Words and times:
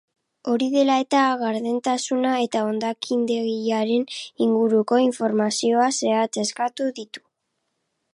Hori 0.51 0.67
dela 0.75 0.93
eta, 1.01 1.25
gardentasuna 1.41 2.31
eta 2.45 2.63
hondakindegiaren 2.69 4.07
inguruko 4.47 4.99
informazio 5.03 5.85
zehatza 5.99 6.47
eskatu 6.49 6.89
ditu. 7.01 7.25